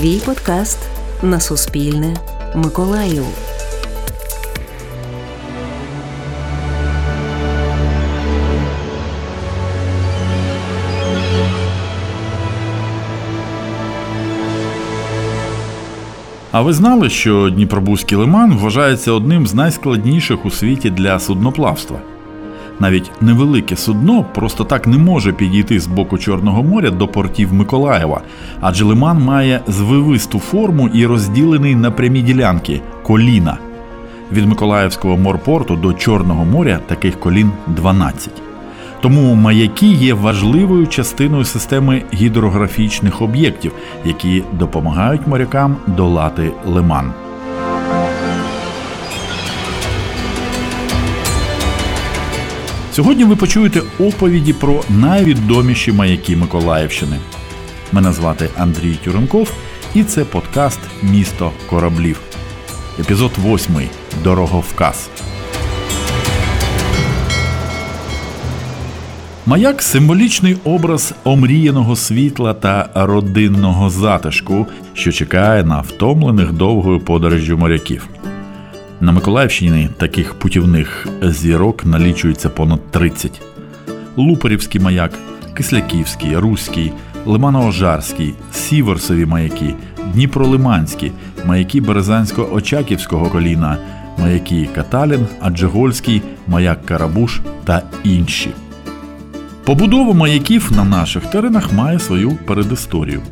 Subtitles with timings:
[0.00, 0.78] Твій подкаст
[1.22, 2.16] на Суспільне.
[2.54, 3.24] Миколаїв.
[16.52, 22.00] А ви знали, що Дніпробузький лиман вважається одним з найскладніших у світі для судноплавства?
[22.80, 28.20] Навіть невелике судно просто так не може підійти з боку Чорного моря до портів Миколаєва,
[28.60, 33.58] адже лиман має звивисту форму і розділений на прямі ділянки коліна.
[34.32, 38.30] Від Миколаївського морпорту до Чорного моря таких колін 12.
[39.00, 43.72] Тому маяки є важливою частиною системи гідрографічних об'єктів,
[44.04, 47.12] які допомагають морякам долати лиман.
[52.92, 57.16] Сьогодні ви почуєте оповіді про найвідоміші маяки Миколаївщини.
[57.92, 59.52] Мене звати Андрій Тюренков,
[59.94, 62.20] і це подкаст Місто кораблів.
[62.98, 63.74] Епізод 8.
[64.24, 65.10] Дороговказ.
[69.46, 78.08] Маяк символічний образ омріяного світла та родинного затишку, що чекає на втомлених довгою подорожжю моряків.
[79.02, 83.40] На Миколаївщині таких путівних зірок налічується понад 30.
[84.16, 85.12] Лупарівський маяк,
[85.54, 86.92] Кисляківський, Руський,
[87.26, 89.74] Лимано-Ожарський, Сіверсові маяки,
[90.12, 91.12] Дніпролиманські,
[91.44, 93.78] маяки Березансько-Очаківського коліна,
[94.18, 98.50] маяки Каталін, Аджегольський, маяк Карабуш та інші.
[99.64, 103.22] Побудова маяків на наших теренах має свою передісторію.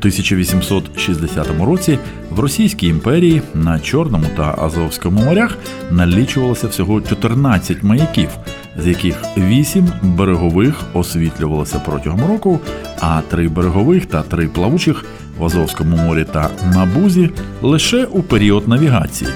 [0.00, 1.98] У 1860 році
[2.30, 5.58] в Російській імперії на Чорному та Азовському морях
[5.90, 8.28] налічувалося всього 14 маяків,
[8.78, 12.60] з яких 8 берегових освітлювалося протягом року,
[13.00, 15.04] а 3 берегових та 3 плавучих
[15.38, 17.30] в Азовському морі та на Бузі
[17.62, 19.30] лише у період навігації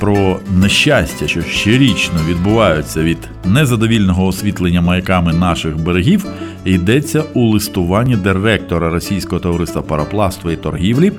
[0.00, 6.26] про нещастя, що щорічно відбуваються від незадовільного освітлення маяками наших берегів,
[6.64, 11.12] йдеться у листуванні директора Російського товариства парапластва і торгівлі.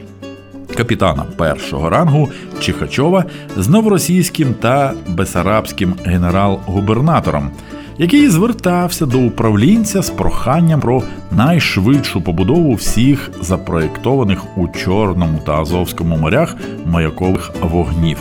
[0.78, 2.30] Капітана першого рангу
[2.60, 3.26] Чихачова
[3.58, 7.50] з новоросійським та бесарабським генерал-губернатором,
[7.98, 16.18] який звертався до управлінця з проханням про найшвидшу побудову всіх запроєктованих у Чорному та Азовському
[16.18, 18.18] морях маякових вогнів.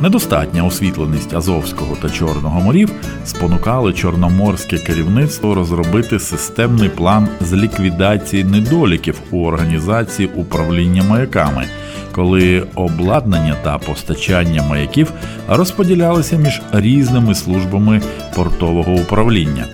[0.00, 2.92] Недостатня освітленість Азовського та Чорного морів
[3.24, 11.66] спонукали чорноморське керівництво розробити системний план з ліквідації недоліків у організації управління маяками,
[12.12, 15.12] коли обладнання та постачання маяків
[15.48, 18.00] розподілялися між різними службами
[18.34, 19.66] портового управління.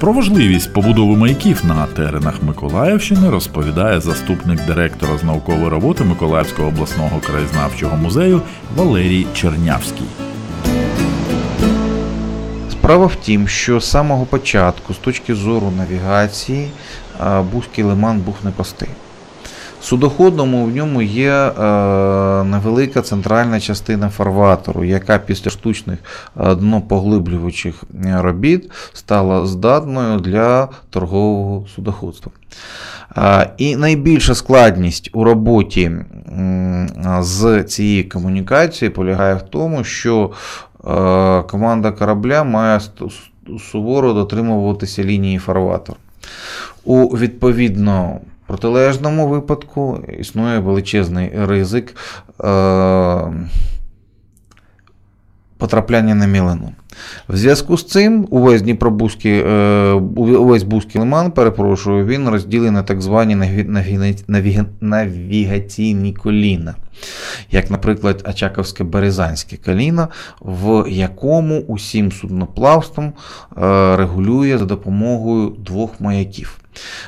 [0.00, 7.20] Про важливість побудови маяків на теренах Миколаївщини розповідає заступник директора з наукової роботи Миколаївського обласного
[7.20, 8.42] краєзнавчого музею
[8.76, 10.06] Валерій Чернявський.
[12.70, 16.68] Справа в тім, що з самого початку, з точки зору навігації,
[17.52, 18.88] Бузький лиман був непростий.
[19.82, 21.52] Судоходному в ньому є е,
[22.44, 25.98] невелика центральна частина фарватору, яка після штучних
[26.40, 32.32] е, днопоглиблювачих робіт стала здатною для торгового судоходства.
[33.16, 35.92] Е, і найбільша складність у роботі
[37.20, 40.30] з цією комунікацією полягає в тому, що
[41.50, 42.80] команда корабля має
[43.70, 45.98] суворо дотримуватися лінії фарватору.
[46.84, 51.96] У відповідно протилежному випадку існує величезний ризик
[52.44, 53.32] е,
[55.58, 56.72] потрапляння на мілину.
[57.28, 63.02] В зв'язку з цим увесь Дніпробузький, е, увесь Бузький лиман, перепрошую, він розділений на так
[63.02, 63.36] звані
[64.80, 66.74] навігаційні коліна,
[67.50, 70.08] як, наприклад, Очаковське Березанське коліно,
[70.40, 76.59] в якому усім судноплавством е, регулює за допомогою двох маяків.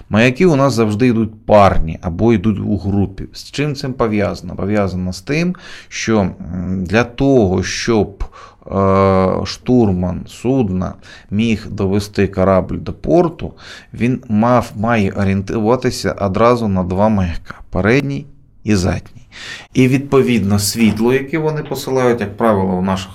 [0.08, 3.24] Маяки у нас завжди йдуть парні або йдуть у групі.
[3.32, 4.56] З чим це пов'язано?
[4.56, 5.54] Пов'язано з тим,
[5.88, 6.30] що
[6.68, 8.24] для того, щоб
[8.66, 10.94] е, штурман судна
[11.30, 13.52] міг довести корабль до порту,
[13.94, 18.26] він мав, має орієнтуватися одразу на два маяка передній
[18.64, 19.28] і задній.
[19.74, 23.10] І відповідно світло, яке вони посилають, як правило, в наших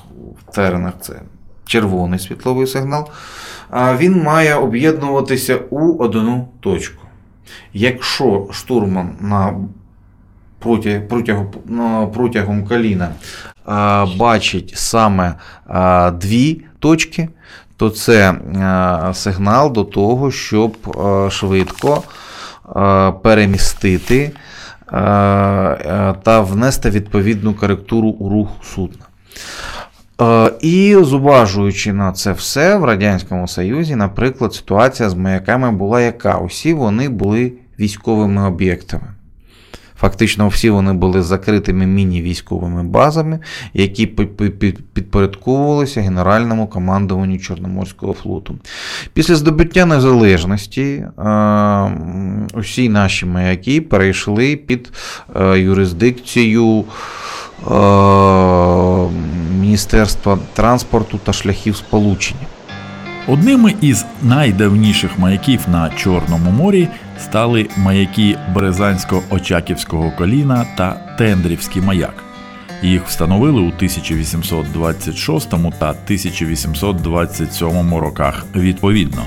[0.54, 1.14] теренах це
[1.68, 3.10] червоний світловий сигнал
[3.74, 7.04] він має об'єднуватися у одну точку.
[7.74, 9.54] Якщо штурман на
[11.10, 11.48] протягом,
[12.14, 13.10] протягом коліна
[14.18, 15.34] бачить саме
[16.14, 17.30] дві точки,
[17.78, 18.34] то це
[19.14, 20.78] сигнал до того, щоб
[21.32, 22.04] швидко
[23.24, 24.32] перемістити
[26.24, 29.06] та внести відповідну коректуру у рух судна.
[30.62, 36.38] І зуважуючи на це все в Радянському Союзі, наприклад, ситуація з маяками була яка?
[36.38, 39.08] Усі вони були військовими об'єктами.
[40.00, 43.40] Фактично, всі вони були закритими міні-військовими базами,
[43.74, 44.08] які
[44.94, 48.58] підпорядковувалися Генеральному командуванню Чорноморського флоту.
[49.14, 51.06] Після здобуття незалежності
[52.54, 54.92] усі наші маяки перейшли під
[55.36, 56.84] е, юрисдикцію.
[57.62, 59.10] Е,
[59.60, 62.48] Міністерства транспорту та шляхів сполучення.
[63.28, 66.88] Одними із найдавніших маяків на Чорному морі
[67.20, 72.24] стали маяки Березансько-Очаківського коліна та Тендрівський маяк.
[72.84, 79.24] Їх встановили у 1826 та 1827 роках відповідно.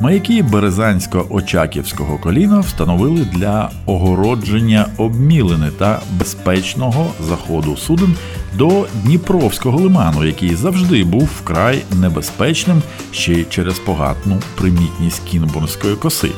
[0.00, 8.16] Маяки Березансько-Очаківського коліна встановили для огородження обмілини та безпечного заходу суден
[8.54, 12.82] до Дніпровського лиману, який завжди був вкрай небезпечним
[13.12, 16.30] ще й через погатну примітність Кінбурнської коси.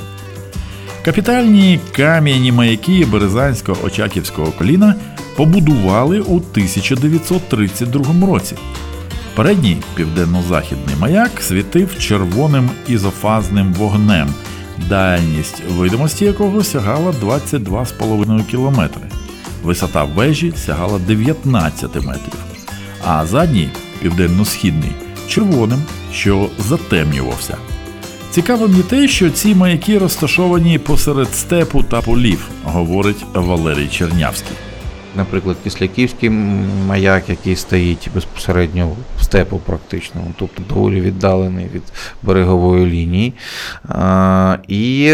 [1.04, 4.94] Капітальні кам'яні маяки Березансько-Очаківського коліна
[5.36, 8.56] побудували у 1932 році.
[9.34, 14.28] Передній південно-західний маяк світив червоним ізофазним вогнем,
[14.88, 18.80] дальність видимості якого сягала 22,5 км.
[19.62, 22.38] Висота вежі сягала 19 метрів,
[23.06, 23.68] а задній
[24.02, 24.92] південно-східний
[25.28, 25.82] червоним,
[26.12, 27.56] що затемнювався.
[28.30, 34.56] Цікавим є те, що ці маяки розташовані посеред степу та полів, говорить Валерій Чернявський
[35.16, 36.30] наприклад, Кисляківський
[36.88, 38.88] маяк, який стоїть безпосередньо
[39.18, 41.82] в степу, практично, тобто доволі віддалений від
[42.22, 43.34] берегової лінії.
[44.68, 45.10] І,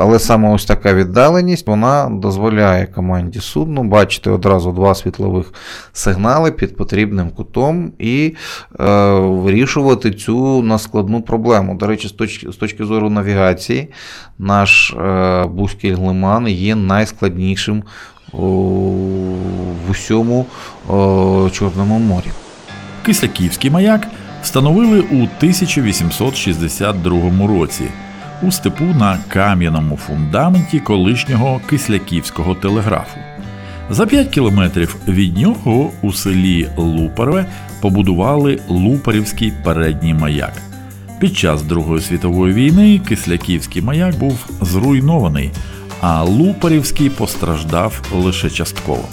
[0.00, 5.52] Але саме ось така віддаленість вона дозволяє команді судну бачити одразу два світлових
[5.92, 8.34] сигнали під потрібним кутом і
[9.18, 11.74] вирішувати цю наскладну проблему.
[11.74, 13.88] До речі, з точки, з точки зору навігації,
[14.38, 14.94] наш
[15.50, 17.82] Бузький лиман є найскладнішим
[18.36, 20.46] в усьому
[21.52, 22.30] Чорному морі.
[23.02, 24.08] Кисляківський маяк
[24.42, 27.84] встановили у 1862 році
[28.42, 33.18] у степу на кам'яному фундаменті колишнього Кисляківського телеграфу.
[33.90, 37.46] За 5 кілометрів від нього у селі Лупарове
[37.80, 40.52] побудували Лупарівський передній маяк.
[41.20, 45.50] Під час Другої світової війни Кисляківський маяк був зруйнований,
[46.00, 49.04] а Лупарівський постраждав лише частково.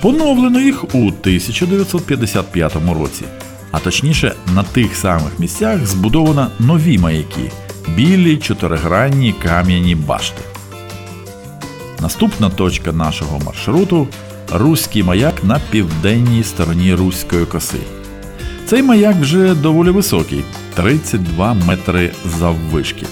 [0.00, 3.24] Поновлено їх у 1955 році,
[3.70, 7.50] а точніше, на тих самих місцях збудовано нові маяки
[7.88, 10.42] білі чотиригранні кам'яні башти.
[12.00, 14.08] Наступна точка нашого маршруту
[14.52, 17.78] Руський маяк на південній стороні Руської коси.
[18.66, 20.44] Цей маяк вже доволі високий
[20.74, 23.06] 32 метри заввишки.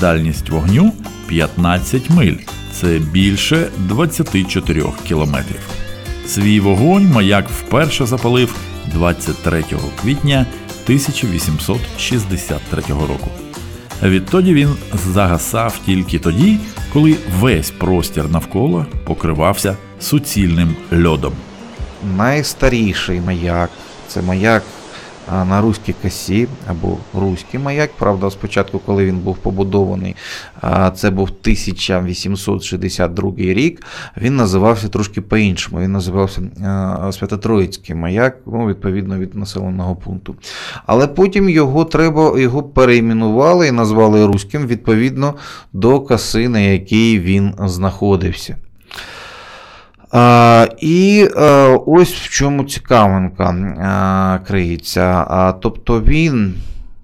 [0.00, 0.92] Дальність вогню
[1.28, 2.36] 15 миль,
[2.72, 5.60] це більше 24 кілометрів.
[6.26, 8.54] Свій вогонь маяк вперше запалив
[8.94, 9.64] 23
[10.02, 10.46] квітня
[10.84, 13.30] 1863 року.
[14.02, 16.58] Відтоді він загасав тільки тоді,
[16.92, 21.32] коли весь простір навколо покривався суцільним льодом.
[22.16, 23.70] Найстаріший маяк
[24.08, 24.62] це маяк
[25.32, 27.90] на руській касі або руський маяк.
[27.98, 30.16] Правда, спочатку, коли він був побудований,
[30.94, 33.82] це був 1862 рік.
[34.16, 35.80] Він називався трошки по-іншому.
[35.80, 36.42] Він називався
[37.12, 40.34] Свято-Троїцький маяк, ну, відповідно від населеного пункту.
[40.86, 45.34] Але потім його треба його перейменували і назвали руським відповідно
[45.72, 48.56] до каси, на якій він знаходився.
[50.78, 55.24] І е, ось в чому цікавинка а, криється.
[55.60, 56.54] Тобто він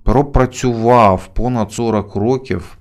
[0.03, 2.79] пропрацював понад 40 років.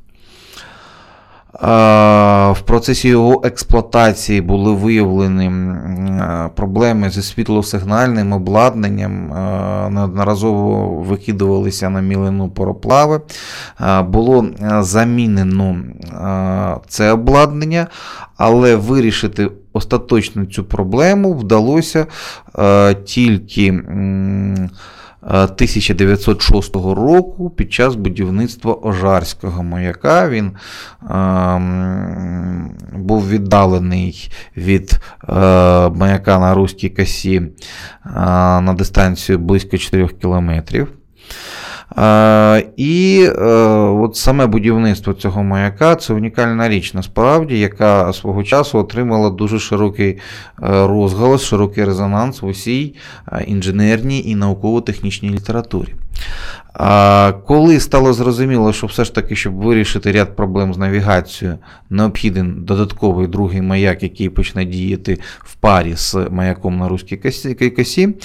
[2.52, 5.52] В процесі його експлуатації були виявлені
[6.56, 9.28] проблеми зі світлосигнальним обладнанням,
[9.94, 13.22] неодноразово викидувалися на мілину пароплави.
[14.08, 14.46] Було
[14.80, 15.78] замінено
[16.88, 17.88] це обладнання,
[18.38, 22.08] але вирішити остаточно цю проблему вдалося
[23.06, 23.84] тільки.
[25.26, 30.52] 1906 року під час будівництва Ожарського маяка він
[31.10, 31.62] е,
[32.98, 35.00] був віддалений від
[35.30, 35.34] е,
[35.90, 37.52] маяка на Руській косі е,
[38.62, 40.88] на дистанцію близько 4 кілометрів.
[42.78, 49.60] І от саме будівництво цього маяка це унікальна річ, насправді, яка свого часу отримала дуже
[49.60, 50.20] широкий
[50.58, 52.96] розголос, широкий резонанс в усій
[53.48, 55.94] інженерній і науково-технічній літературі.
[57.46, 61.58] Коли стало зрозуміло, що все ж таки, щоб вирішити ряд проблем з навігацією,
[61.90, 68.16] необхіден додатковий другий маяк, який почне діяти в парі з маяком на руській косі,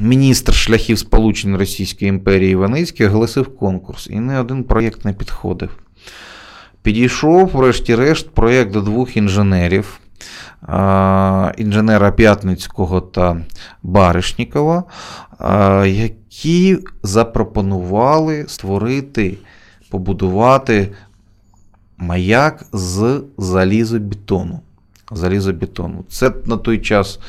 [0.00, 5.70] міністр шляхів сполучень Російської імперії Іваницький оголосив конкурс, і не один проєкт не підходив.
[6.82, 10.00] Підійшов, врешті-решт, проєкт до двох інженерів
[11.56, 13.40] інженера П'ятницького та
[13.82, 14.84] Баришнікова,
[15.86, 19.38] які запропонували створити,
[19.90, 20.88] побудувати
[21.98, 24.60] маяк з залізобетону.
[25.12, 26.04] Залізобетону.
[26.08, 27.20] Це на той час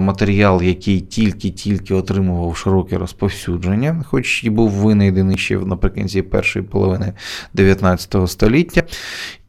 [0.00, 7.12] матеріал, який тільки-тільки отримував широке розповсюдження, хоч і був винайдений ще наприкінці першої половини
[7.54, 8.82] 19 століття.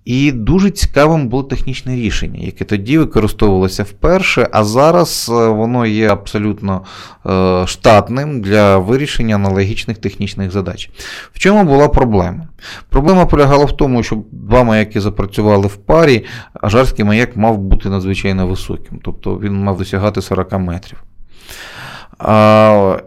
[0.05, 6.09] І дуже цікавим було технічне рішення, яке тоді використовувалося вперше, а зараз е, воно є
[6.09, 6.81] абсолютно
[7.25, 10.89] е, штатним для вирішення аналогічних технічних задач.
[11.33, 12.47] В чому була проблема?
[12.89, 17.89] Проблема полягала в тому, що два маяки запрацювали в парі, а жарський маяк мав бути
[17.89, 21.03] надзвичайно високим, тобто він мав досягати 40 метрів.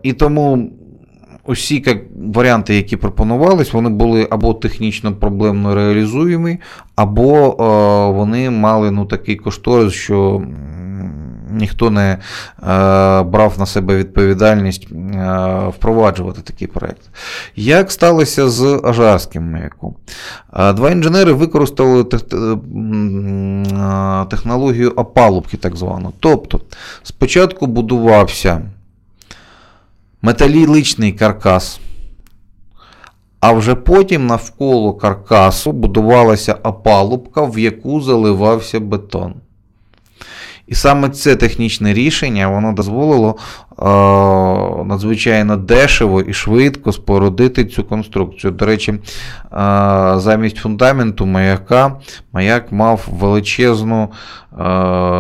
[0.02, 0.70] І тому
[1.46, 1.98] усі як,
[2.34, 6.58] варіанти, які пропонувались, вони були або технічно проблемно реалізуємі,
[6.96, 10.42] або е, вони мали ну, такий кошторис, що
[11.50, 12.18] ніхто не е,
[13.22, 17.10] брав на себе відповідальність е, впроваджувати такий проєкт.
[17.56, 19.94] Як сталося з Ажарським маяком?
[20.56, 22.56] Е, два інженери використали тех, е,
[24.30, 26.12] технологію опалубки, так звану.
[26.20, 26.60] Тобто,
[27.02, 28.62] спочатку будувався
[30.22, 31.80] металічний каркас.
[33.40, 39.34] А вже потім навколо каркасу будувалася опалубка, в яку заливався бетон.
[40.66, 43.36] І саме це технічне рішення воно дозволило
[44.84, 48.50] надзвичайно дешево і швидко спорудити цю конструкцію.
[48.50, 48.94] До речі,
[50.16, 51.96] замість фундаменту маяка
[52.32, 54.08] маяк мав величезну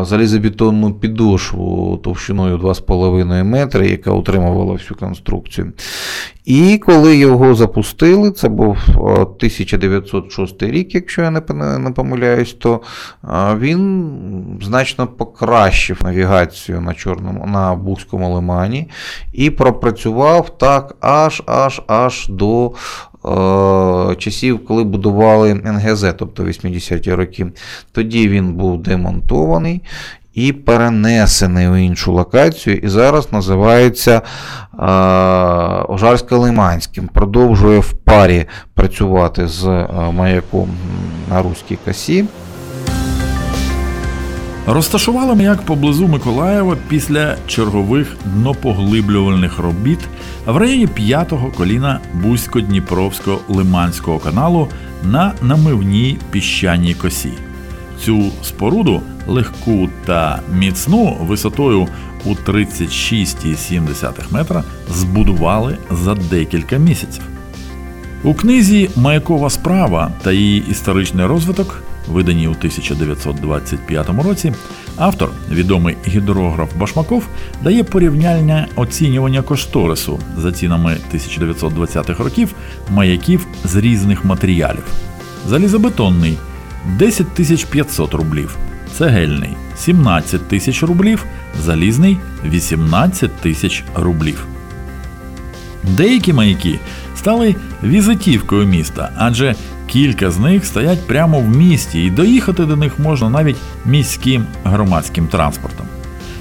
[0.02, 5.72] залізобетонну підошву товщиною 2,5 метри, яка утримувала всю конструкцію.
[6.44, 11.30] І коли його запустили, це був 1906 рік, якщо я
[11.78, 12.80] не помиляюсь, то
[13.58, 18.45] він значно покращив навігацію на Чорному, на Бузькому лимані
[19.32, 22.72] і пропрацював так аж аж аж до
[23.26, 27.46] Е, часів, коли будували НГЗ, тобто 80-ті роки.
[27.92, 29.82] Тоді він був демонтований.
[30.34, 34.82] І перенесений в іншу локацію, і зараз називається е,
[35.88, 37.08] Ожарсько-Лиманським.
[37.12, 40.68] Продовжує в парі працювати з е, маяком
[41.30, 42.24] на Руській косі.
[44.68, 49.98] Розташували маяк поблизу Миколаєва після чергових днопоглиблювальних робіт
[50.46, 54.68] в районі п'ятого коліна Бузько-Дніпровсько-Лиманського каналу
[55.04, 57.32] на намивній піщаній косі.
[58.04, 61.88] Цю споруду легку та міцну висотою
[62.24, 67.22] у 36,7 метра збудували за декілька місяців.
[68.24, 74.52] У книзі Маякова справа та її історичний розвиток видані у 1925 році,
[74.96, 77.28] автор, відомий гідрограф Башмаков,
[77.62, 82.54] дає порівняльне оцінювання кошторису за цінами 1920-х років
[82.90, 84.84] маяків з різних матеріалів.
[85.48, 86.38] Залізобетонний
[86.98, 87.26] 10
[87.70, 88.56] 500 рублів,
[88.98, 91.24] цегельний 17 тисяч рублів,
[91.64, 94.46] залізний 18 тисяч рублів.
[95.82, 96.78] Деякі маяки
[97.16, 99.54] стали візитівкою міста, адже
[99.86, 105.26] Кілька з них стоять прямо в місті, і доїхати до них можна навіть міським громадським
[105.26, 105.86] транспортом.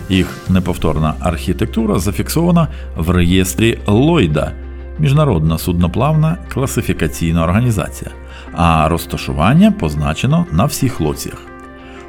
[0.09, 4.51] Їх неповторна архітектура зафіксована в реєстрі Ллойда,
[4.99, 8.11] міжнародна судноплавна класифікаційна організація,
[8.53, 11.41] а розташування позначено на всіх лоціях.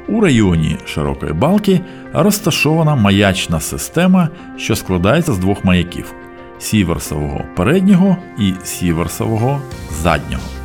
[0.07, 1.81] У районі Широкої балки
[2.13, 6.13] розташована маячна система, що складається з двох маяків
[6.59, 10.56] сіверсового переднього і сіверсового заднього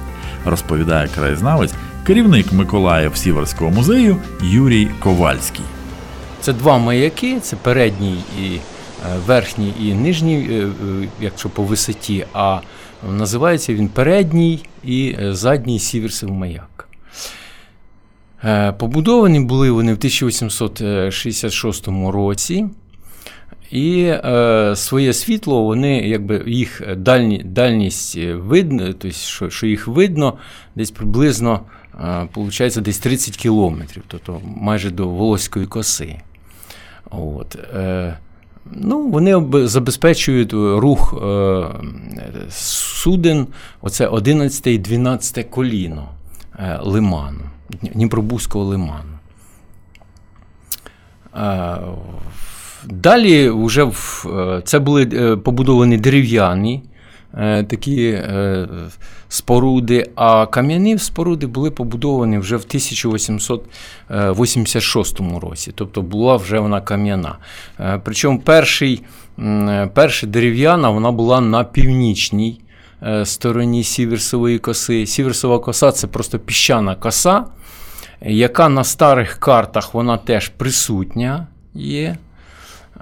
[0.45, 1.75] розповідає краєзнавець,
[2.07, 5.65] керівник Миколаїв Сіверського музею Юрій Ковальський.
[6.41, 8.61] Це два маяки: це передній і е,
[9.27, 10.69] верхній і нижній, е, е,
[11.21, 12.61] якщо по висоті, а
[13.11, 16.89] називається він передній і задній Сіверсів маяк.
[18.79, 22.67] Побудовані були вони в 1866 році.
[23.73, 30.35] І е, своє світло, вони якби їх дальні, дальність видно, тобто, що що їх видно
[30.77, 31.61] десь приблизно
[32.01, 36.17] е, виходить, десь 30 кілометрів, тобто майже до Волоської коси.
[37.11, 38.19] От, е,
[38.73, 41.65] ну, Вони забезпечують рух е,
[42.51, 43.47] суден,
[43.81, 46.09] оце 11 і 12 коліно
[46.59, 47.41] е, лиману,
[47.83, 49.19] Дніпробузького лиману.
[51.37, 51.79] Е,
[52.85, 56.83] Далі вже в, е, це були е, побудовані дерев'яні
[57.35, 58.19] е, такі
[59.29, 65.73] споруди, а кам'яні споруди були побудовані вже в 1886 році.
[65.75, 67.37] Тобто була вже вона кам'яна.
[68.05, 69.03] Причому перший,
[69.95, 72.61] перша дерев'яна вона була на північній
[73.25, 75.07] стороні Сіверсової коси.
[75.07, 77.45] Сіверсова коса це просто піщана коса,
[78.23, 82.17] яка на старих картах вона теж присутня є.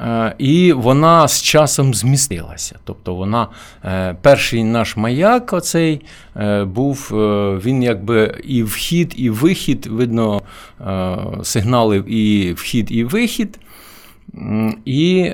[0.00, 2.78] Е, і вона з часом змістилася.
[2.84, 3.48] Тобто вона,
[3.84, 6.00] е, перший наш маяк, оцей
[6.36, 7.08] е, був,
[7.64, 10.42] він якби і вхід, і вихід, видно,
[11.42, 13.58] сигналив і вхід, і вихід.
[14.84, 15.30] І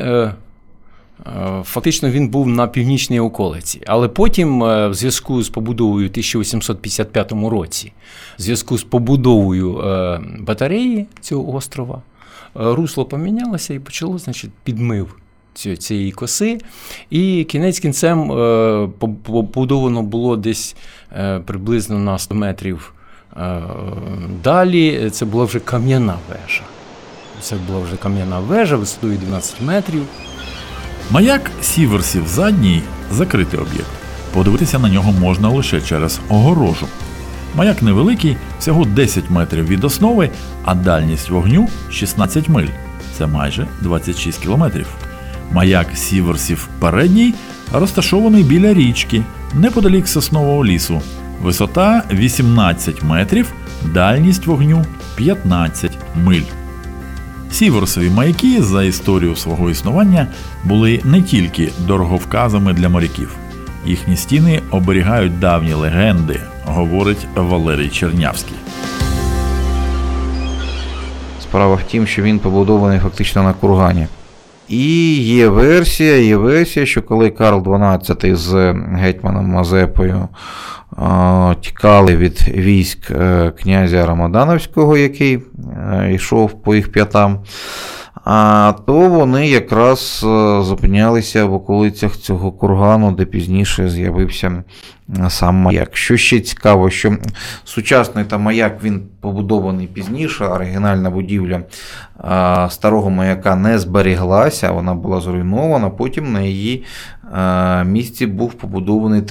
[1.62, 3.80] Фактично він був на північній околиці.
[3.86, 7.92] Але потім, в зв'язку з побудовою 1855 році,
[8.38, 9.82] в зв'язку з побудовою
[10.40, 12.02] батареї цього острова,
[12.58, 15.16] русло помінялося і почало значить, підмив
[15.78, 16.58] цієї коси.
[17.10, 18.88] І кінець кінцем е,
[19.22, 20.76] побудовано було десь
[21.16, 22.92] е, приблизно на 100 метрів
[24.44, 25.10] далі.
[25.10, 26.62] Це була вже кам'яна вежа.
[27.40, 30.02] Це була вже кам'яна вежа висотою 12 метрів.
[31.10, 33.90] Маяк Сіверсів задній закритий об'єкт.
[34.34, 36.86] Подивитися на нього можна лише через огорожу.
[37.56, 40.30] Маяк невеликий, всього 10 метрів від основи,
[40.64, 42.66] а дальність вогню 16 миль.
[43.18, 44.86] Це майже 26 кілометрів.
[45.52, 47.34] Маяк Сіверсів передній
[47.72, 49.22] розташований біля річки,
[49.54, 51.02] неподалік соснового лісу.
[51.42, 53.52] Висота 18 метрів,
[53.94, 54.84] дальність вогню
[55.16, 55.92] 15
[56.24, 56.42] миль.
[57.50, 60.26] Сіверсові маяки за історію свого існування
[60.64, 63.36] були не тільки дороговказами для моряків.
[63.86, 68.56] Їхні стіни оберігають давні легенди, говорить Валерій Чернявський.
[71.42, 74.06] Справа в тім, що він побудований фактично на кургані.
[74.68, 80.28] І є версія, є версія, що коли Карл XII з гетьманом Мазепою
[81.60, 85.38] тікали від військ е, князя Рамадановського, який
[85.92, 87.38] е, йшов по їх п'ятам,
[88.86, 94.64] то вони якраз е, зупинялися в околицях цього кургану, де пізніше з'явився
[95.28, 95.96] сам маяк.
[95.96, 97.16] Що ще цікаво, що
[97.64, 101.60] сучасний та маяк він побудований пізніше, оригінальна будівля
[102.70, 105.90] старого маяка не зберіглася, вона була зруйнована.
[105.90, 106.84] Потім на її
[107.84, 109.22] місці був побудований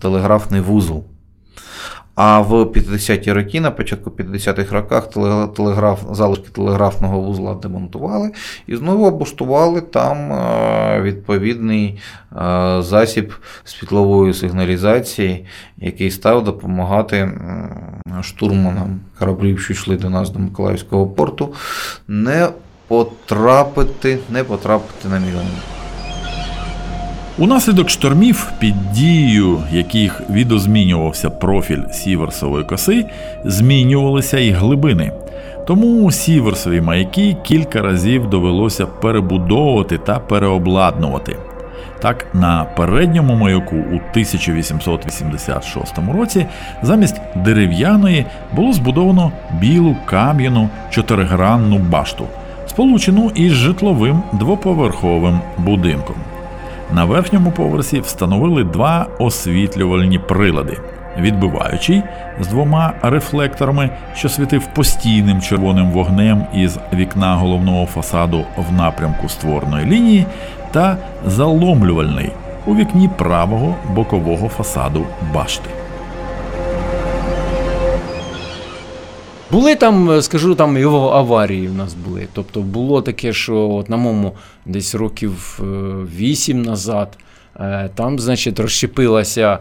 [0.00, 1.04] телеграфний вузол.
[2.14, 5.10] А в 50-ті роки, на початку 50-х роках,
[5.54, 8.30] телеграф, залишки телеграфного вузла демонтували
[8.66, 11.98] і знову облаштували там е, відповідний
[12.32, 13.32] е, засіб
[13.64, 15.46] світлової сигналізації,
[15.76, 17.30] який став допомагати
[18.22, 21.54] штурманам кораблів, що йшли до нас до Миколаївського порту,
[22.08, 22.48] не
[22.88, 25.46] потрапити, не потрапити на мільйон.
[27.38, 33.06] Унаслідок штормів, під дією яких відозмінювався профіль сіверсової коси,
[33.44, 35.12] змінювалися й глибини.
[35.66, 41.36] Тому сіверсові маяки кілька разів довелося перебудовувати та переобладнувати.
[42.02, 46.46] Так, на передньому маяку у 1886 році
[46.82, 52.26] замість дерев'яної було збудовано білу кам'яну чотиригранну башту,
[52.66, 56.16] сполучену із житловим двоповерховим будинком.
[56.92, 60.78] На верхньому поверсі встановили два освітлювальні прилади.
[61.18, 62.02] Відбиваючий
[62.40, 69.86] з двома рефлекторами, що світив постійним червоним вогнем із вікна головного фасаду в напрямку створної
[69.86, 70.26] лінії,
[70.70, 72.32] та заломлювальний
[72.66, 75.81] у вікні правого бокового фасаду башти.
[79.52, 82.28] Були там, е, скажу, там його аварії в нас були.
[82.32, 84.36] Тобто було таке, що от на моєму
[84.66, 85.64] десь років е,
[86.16, 87.18] вісім назад.
[87.60, 89.58] Е, там, значить, розщепилася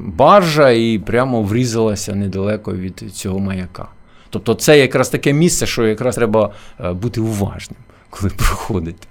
[0.00, 3.86] баржа і прямо врізалася недалеко від цього маяка.
[4.30, 6.50] Тобто, це якраз таке місце, що якраз треба
[6.92, 9.06] бути уважним, коли проходите.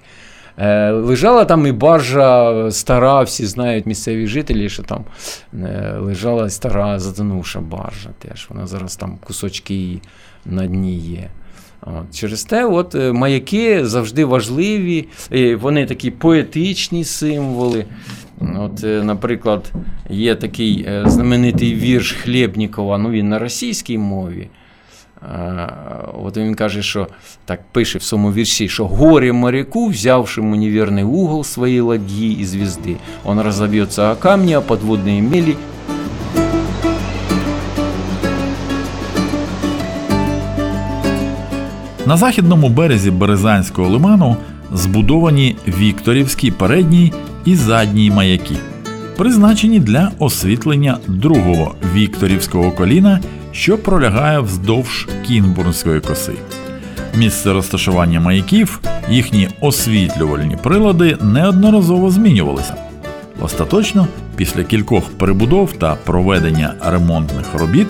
[0.57, 5.05] Е, лежала там і баржа стара, всі знають місцеві жителі, що там
[5.53, 8.09] е, лежала стара затонувша баржа.
[8.19, 8.47] теж.
[8.49, 10.01] Вона зараз там кусочки її
[10.45, 11.29] на дні є.
[11.81, 15.07] От, Через те, от е, маяки завжди важливі,
[15.61, 17.85] вони такі поетичні символи.
[18.55, 19.71] От, Наприклад,
[20.09, 24.49] є такий знаменитий вірш Хлєбнікова, ну він на російській мові.
[26.23, 27.07] От він каже, що
[27.45, 32.95] так пише в своєму вірші, що горе моряку, взявшему неверний угол своєї ладьи і звезди,
[33.23, 35.55] он разобьется о камні, а подводные мели
[42.05, 44.37] На західному березі Березанського лиману
[44.73, 47.13] збудовані Вікторівський передній
[47.45, 48.55] і задній маяки,
[49.17, 53.19] призначені для освітлення другого Вікторівського коліна,
[53.55, 56.33] що пролягає вздовж Кінбурнської коси.
[57.17, 62.75] Місце розташування маяків, їхні освітлювальні прилади неодноразово змінювалися.
[63.41, 67.87] Остаточно, після кількох перебудов та проведення ремонтних робіт.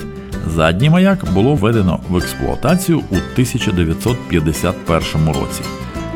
[0.55, 5.61] Задній маяк було введено в експлуатацію у 1951 році,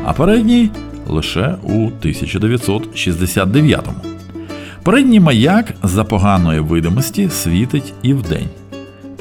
[0.04, 0.70] а передній
[1.06, 3.88] лише у 1969.
[4.82, 8.48] Передній маяк за поганої видимості світить і вдень.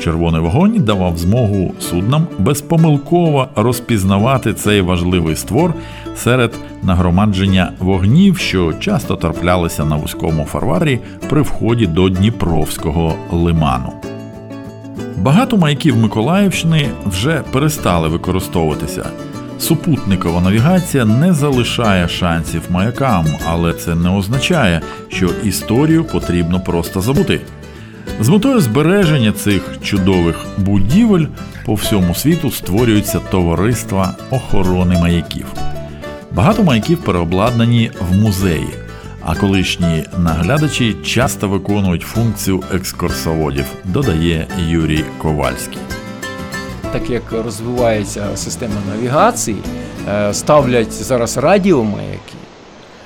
[0.04, 5.74] Червоний вогонь давав змогу суднам безпомилково розпізнавати цей важливий створ
[6.16, 13.94] серед нагромадження вогнів, що часто траплялися на вузькому фарварі при вході до Дніпровського лиману.
[15.18, 19.06] Багато маяків Миколаївщини вже перестали використовуватися.
[19.60, 27.42] Супутникова навігація не залишає шансів маякам, але це не означає, що історію потрібно просто забути.
[28.20, 31.26] З метою збереження цих чудових будівель
[31.66, 35.46] по всьому світу створюються товариства охорони маяків.
[36.32, 38.68] Багато маяків переобладнані в музеї
[39.30, 45.78] а колишні наглядачі часто виконують функцію екскурсоводів, додає Юрій Ковальський.
[46.92, 49.58] Так як розвивається система навігації,
[50.10, 52.29] е, ставлять зараз радіомаяки,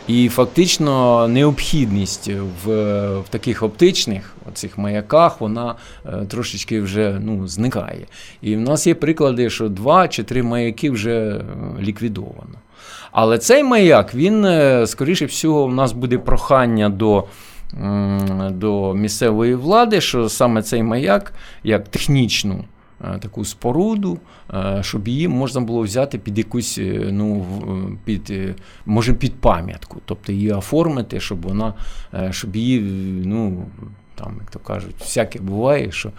[0.07, 2.29] і фактично необхідність
[2.65, 8.05] в в таких оптичних оцих маяках вона е, трошечки вже ну, зникає.
[8.41, 11.41] І в нас є приклади, що два чи три маяки вже е,
[11.81, 12.59] ліквідовано.
[13.11, 17.23] Але цей маяк, він, е, скоріше всього, у нас буде прохання до.
[18.49, 22.63] До місцевої влади, що саме цей маяк як технічну
[23.19, 24.17] таку споруду,
[24.53, 26.79] е, щоб її можна було взяти під якусь,
[27.11, 27.45] ну,
[28.05, 28.33] під,
[28.85, 31.73] може, під пам'ятку, тобто її оформити, щоб вона,
[32.31, 32.79] щоб її,
[33.25, 33.65] ну,
[34.15, 36.11] там, як то кажуть, всяке буває, що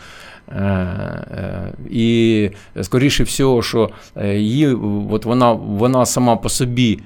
[0.49, 2.51] Е, е, і
[2.83, 4.67] скоріше всього, що е, її,
[5.11, 7.01] от вона, вона сама по собі.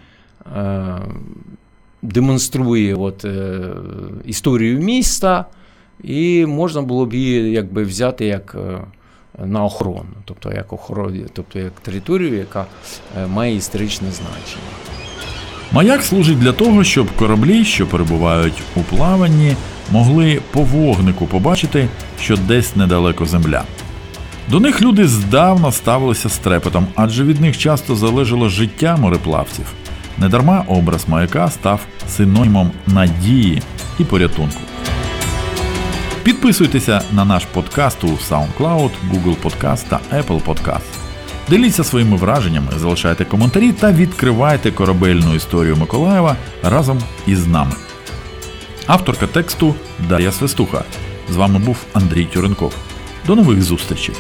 [2.03, 3.61] Демонструє от, е,
[4.25, 5.45] історію міста,
[6.03, 8.57] і можна було б її якби взяти як
[9.45, 12.67] на охорону, тобто як охорону, тобто як територію, яка
[13.29, 14.63] має історичне значення.
[15.73, 19.57] Маяк служить для того, щоб кораблі, що перебувають у плаванні,
[19.93, 21.89] могли по вогнику побачити,
[22.21, 23.65] що десь недалеко земля.
[24.51, 29.67] До них люди здавна ставилися з трепетом, адже від них часто залежало життя мореплавців.
[30.19, 33.63] Недарма образ маяка став синонімом надії
[33.99, 34.61] і порятунку.
[36.23, 40.81] Підписуйтеся на наш подкаст у SoundCloud, Google Podcast та Apple Podcast.
[41.49, 47.73] Діліться своїми враженнями, залишайте коментарі та відкривайте корабельну історію Миколаєва разом із нами.
[48.87, 49.75] Авторка тексту
[50.09, 50.85] Дар'я Свистуха.
[51.31, 52.75] З вами був Андрій Тюренков.
[53.27, 54.15] До нових зустрічей!